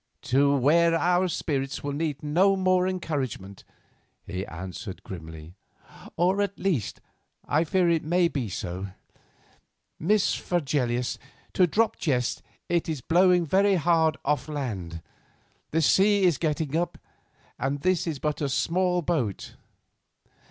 "To 0.23 0.57
where 0.57 0.95
our 0.95 1.27
spirits 1.27 1.83
will 1.83 1.91
need 1.93 2.23
no 2.23 2.55
more 2.55 2.87
encouragement," 2.87 3.63
he 4.25 4.47
answered 4.47 5.03
grimly; 5.03 5.53
"or, 6.17 6.41
at 6.41 6.57
least, 6.57 7.01
I 7.47 7.63
fear 7.65 7.87
it 7.87 8.03
may 8.03 8.27
be 8.27 8.49
so. 8.49 8.87
Miss 9.99 10.33
Fregelius, 10.33 11.19
to 11.53 11.67
drop 11.67 11.97
jests, 11.97 12.41
it 12.67 12.89
is 12.89 13.01
blowing 13.01 13.45
very 13.45 13.75
hard 13.75 14.17
off 14.25 14.49
land; 14.49 15.03
the 15.69 15.83
sea 15.83 16.23
is 16.23 16.39
getting 16.39 16.75
up, 16.75 16.97
and 17.59 17.81
this 17.81 18.07
is 18.07 18.17
but 18.17 18.41
a 18.41 18.49
small 18.49 19.03
boat. 19.03 19.53